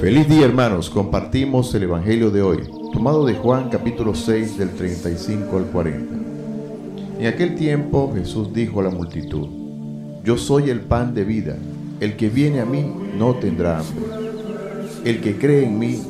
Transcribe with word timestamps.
Feliz 0.00 0.26
día 0.30 0.46
hermanos, 0.46 0.88
compartimos 0.88 1.74
el 1.74 1.82
Evangelio 1.82 2.30
de 2.30 2.40
hoy, 2.40 2.60
tomado 2.90 3.26
de 3.26 3.34
Juan 3.34 3.68
capítulo 3.68 4.14
6 4.14 4.56
del 4.56 4.70
35 4.70 5.58
al 5.58 5.64
40. 5.66 6.14
En 7.18 7.26
aquel 7.26 7.54
tiempo 7.54 8.10
Jesús 8.14 8.50
dijo 8.54 8.80
a 8.80 8.84
la 8.84 8.90
multitud, 8.90 9.46
Yo 10.24 10.38
soy 10.38 10.70
el 10.70 10.80
pan 10.80 11.12
de 11.12 11.24
vida, 11.24 11.54
el 12.00 12.16
que 12.16 12.30
viene 12.30 12.60
a 12.60 12.64
mí 12.64 12.90
no 13.18 13.34
tendrá 13.34 13.80
hambre, 13.80 14.06
el 15.04 15.20
que 15.20 15.36
cree 15.36 15.64
en 15.64 15.78
mí 15.78 16.00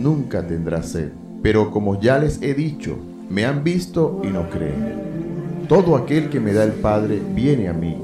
nunca 0.00 0.46
tendrá 0.46 0.82
sed, 0.82 1.10
pero 1.42 1.70
como 1.70 2.00
ya 2.00 2.18
les 2.18 2.40
he 2.40 2.54
dicho, 2.54 2.96
me 3.28 3.44
han 3.44 3.62
visto 3.62 4.22
y 4.24 4.28
no 4.28 4.48
creen. 4.48 5.66
Todo 5.68 5.96
aquel 5.96 6.30
que 6.30 6.40
me 6.40 6.54
da 6.54 6.64
el 6.64 6.72
Padre 6.72 7.20
viene 7.34 7.68
a 7.68 7.74
mí, 7.74 7.94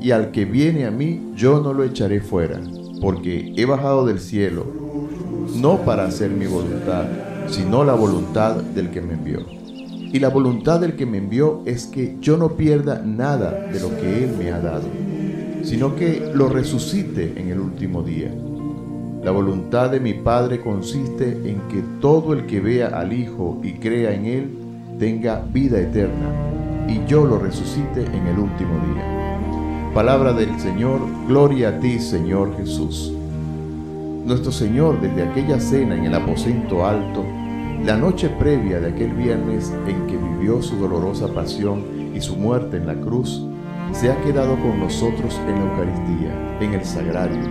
y 0.00 0.10
al 0.10 0.32
que 0.32 0.44
viene 0.44 0.84
a 0.84 0.90
mí 0.90 1.30
yo 1.36 1.60
no 1.60 1.72
lo 1.72 1.84
echaré 1.84 2.20
fuera, 2.20 2.58
porque 3.00 3.52
he 3.56 3.64
bajado 3.64 4.06
del 4.06 4.20
cielo 4.20 4.66
no 5.56 5.78
para 5.78 6.04
hacer 6.04 6.30
mi 6.30 6.46
voluntad, 6.46 7.04
sino 7.48 7.84
la 7.84 7.94
voluntad 7.94 8.56
del 8.56 8.90
que 8.90 9.00
me 9.00 9.14
envió. 9.14 9.40
Y 10.12 10.18
la 10.18 10.28
voluntad 10.28 10.80
del 10.80 10.96
que 10.96 11.06
me 11.06 11.18
envió 11.18 11.62
es 11.66 11.86
que 11.86 12.16
yo 12.20 12.36
no 12.36 12.56
pierda 12.56 13.02
nada 13.04 13.68
de 13.72 13.80
lo 13.80 13.90
que 13.96 14.24
Él 14.24 14.34
me 14.38 14.50
ha 14.50 14.60
dado, 14.60 14.86
sino 15.62 15.94
que 15.94 16.30
lo 16.34 16.48
resucite 16.48 17.34
en 17.36 17.48
el 17.48 17.60
último 17.60 18.02
día. 18.02 18.32
La 19.22 19.30
voluntad 19.30 19.90
de 19.90 20.00
mi 20.00 20.14
Padre 20.14 20.60
consiste 20.60 21.30
en 21.30 21.60
que 21.68 21.82
todo 22.00 22.32
el 22.32 22.46
que 22.46 22.60
vea 22.60 22.88
al 22.88 23.12
Hijo 23.12 23.60
y 23.62 23.74
crea 23.74 24.14
en 24.14 24.24
Él 24.24 24.58
tenga 24.98 25.40
vida 25.40 25.78
eterna, 25.78 26.86
y 26.88 27.04
yo 27.06 27.24
lo 27.24 27.38
resucite 27.38 28.04
en 28.04 28.26
el 28.26 28.38
último 28.38 28.74
día. 28.94 29.29
Palabra 29.94 30.32
del 30.32 30.60
Señor, 30.60 31.00
gloria 31.26 31.70
a 31.70 31.80
ti 31.80 31.98
Señor 31.98 32.56
Jesús. 32.56 33.12
Nuestro 34.24 34.52
Señor 34.52 35.00
desde 35.00 35.24
aquella 35.24 35.58
cena 35.58 35.96
en 35.96 36.04
el 36.04 36.14
aposento 36.14 36.86
alto, 36.86 37.24
la 37.84 37.96
noche 37.96 38.28
previa 38.28 38.78
de 38.78 38.90
aquel 38.90 39.12
viernes 39.14 39.72
en 39.88 40.06
que 40.06 40.16
vivió 40.16 40.62
su 40.62 40.76
dolorosa 40.76 41.26
pasión 41.34 42.12
y 42.14 42.20
su 42.20 42.36
muerte 42.36 42.76
en 42.76 42.86
la 42.86 42.94
cruz, 42.94 43.42
se 43.90 44.12
ha 44.12 44.20
quedado 44.22 44.54
con 44.60 44.78
nosotros 44.78 45.36
en 45.48 45.56
la 45.56 45.72
Eucaristía, 45.72 46.58
en 46.60 46.74
el 46.74 46.84
sagrario. 46.84 47.42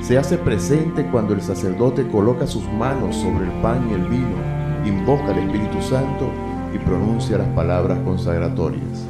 Se 0.00 0.16
hace 0.16 0.38
presente 0.38 1.06
cuando 1.12 1.34
el 1.34 1.42
sacerdote 1.42 2.08
coloca 2.08 2.46
sus 2.46 2.64
manos 2.72 3.16
sobre 3.16 3.44
el 3.44 3.52
pan 3.60 3.86
y 3.90 3.92
el 3.92 4.04
vino, 4.06 4.38
invoca 4.86 5.26
al 5.26 5.40
Espíritu 5.40 5.82
Santo 5.82 6.30
y 6.74 6.78
pronuncia 6.78 7.36
las 7.36 7.48
palabras 7.48 7.98
consagratorias. 8.02 9.04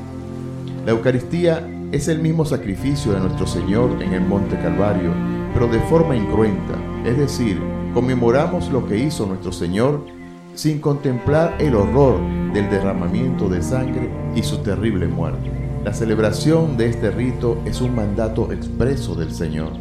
La 0.85 0.91
Eucaristía 0.91 1.65
es 1.93 2.09
el 2.09 2.21
mismo 2.21 2.47
sacrificio 2.47 3.13
de 3.13 3.21
nuestro 3.21 3.47
Señor 3.47 4.03
en 4.03 4.15
el 4.15 4.23
Monte 4.23 4.57
Calvario, 4.57 5.13
pero 5.53 5.69
de 5.69 5.79
forma 5.81 6.17
incruenta, 6.17 6.75
es 7.05 7.19
decir, 7.19 7.61
conmemoramos 7.93 8.71
lo 8.71 8.87
que 8.89 8.97
hizo 8.99 9.27
nuestro 9.27 9.53
Señor 9.53 10.07
sin 10.55 10.81
contemplar 10.81 11.55
el 11.59 11.75
horror 11.75 12.19
del 12.55 12.71
derramamiento 12.71 13.51
de 13.51 13.63
sangre 13.63 14.11
y 14.35 14.43
su 14.43 14.59
terrible 14.59 15.07
muerte. 15.07 15.51
La 15.85 15.93
celebración 15.93 16.79
de 16.79 16.89
este 16.89 17.11
rito 17.11 17.59
es 17.67 17.83
un 17.83 17.95
mandato 17.95 18.53
expreso 18.53 19.15
del 19.15 19.33
Señor. 19.33 19.73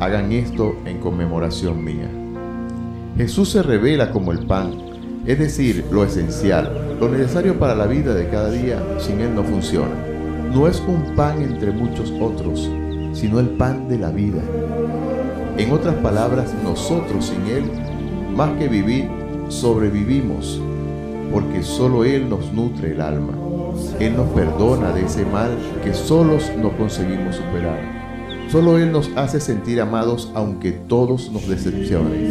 Hagan 0.00 0.32
esto 0.32 0.76
en 0.84 0.98
conmemoración 0.98 1.82
mía. 1.82 2.10
Jesús 3.16 3.50
se 3.50 3.62
revela 3.62 4.10
como 4.10 4.32
el 4.32 4.46
pan, 4.46 4.74
es 5.26 5.38
decir, 5.38 5.86
lo 5.90 6.04
esencial, 6.04 6.96
lo 7.00 7.08
necesario 7.08 7.58
para 7.58 7.74
la 7.74 7.86
vida 7.86 8.12
de 8.12 8.28
cada 8.28 8.50
día, 8.50 8.82
sin 8.98 9.20
Él 9.20 9.34
no 9.34 9.44
funciona. 9.44 10.11
No 10.52 10.68
es 10.68 10.82
un 10.86 11.14
pan 11.16 11.40
entre 11.40 11.72
muchos 11.72 12.12
otros, 12.20 12.70
sino 13.14 13.40
el 13.40 13.48
pan 13.48 13.88
de 13.88 13.96
la 13.96 14.10
vida. 14.10 14.42
En 15.56 15.72
otras 15.72 15.94
palabras, 15.94 16.52
nosotros 16.62 17.24
sin 17.24 17.46
Él, 17.46 17.64
más 18.36 18.50
que 18.58 18.68
vivir, 18.68 19.08
sobrevivimos, 19.48 20.60
porque 21.32 21.62
solo 21.62 22.04
Él 22.04 22.28
nos 22.28 22.52
nutre 22.52 22.92
el 22.92 23.00
alma. 23.00 23.32
Él 23.98 24.14
nos 24.14 24.28
perdona 24.28 24.92
de 24.92 25.06
ese 25.06 25.24
mal 25.24 25.56
que 25.82 25.94
solos 25.94 26.52
no 26.60 26.76
conseguimos 26.76 27.36
superar. 27.36 27.80
Solo 28.50 28.76
Él 28.76 28.92
nos 28.92 29.10
hace 29.16 29.40
sentir 29.40 29.80
amados 29.80 30.30
aunque 30.34 30.72
todos 30.72 31.32
nos 31.32 31.48
decepcionen. 31.48 32.30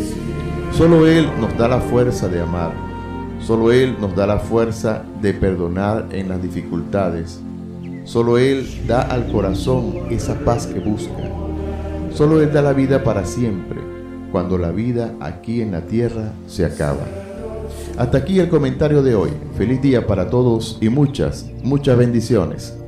Solo 0.74 1.08
Él 1.08 1.28
nos 1.40 1.58
da 1.58 1.68
la 1.68 1.82
fuerza 1.82 2.28
de 2.28 2.40
amar. 2.40 2.72
Solo 3.40 3.72
Él 3.72 3.96
nos 4.00 4.16
da 4.16 4.28
la 4.28 4.38
fuerza 4.38 5.02
de 5.24 5.34
perdonar 5.34 6.06
en 6.12 6.30
las 6.30 6.40
dificultades 6.40 7.42
Solo 8.04 8.38
Él 8.38 8.68
da 8.88 9.02
al 9.02 9.32
corazón 9.32 9.94
esa 10.10 10.36
paz 10.40 10.68
que 10.68 10.80
busca. 10.80 11.30
Solo 12.14 12.42
Él 12.42 12.52
da 12.52 12.62
la 12.62 12.74
vida 12.74 13.04
para 13.04 13.26
siempre, 13.26 13.80
cuando 14.32 14.58
la 14.58 14.72
vida 14.72 15.14
aquí 15.20 15.62
en 15.62 15.72
la 15.72 15.82
tierra 15.82 16.34
se 16.48 16.66
acaba. 16.66 17.06
Hasta 17.98 18.18
aquí 18.18 18.40
el 18.40 18.50
comentario 18.50 19.04
de 19.04 19.16
hoy. 19.16 19.32
Feliz 19.58 19.82
día 19.82 20.08
para 20.08 20.30
todos 20.30 20.78
y 20.82 20.90
muchas, 20.90 21.46
muchas 21.64 21.98
bendiciones. 21.98 22.81